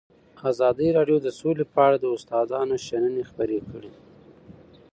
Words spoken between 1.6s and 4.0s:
په اړه د استادانو شننې خپرې کړي.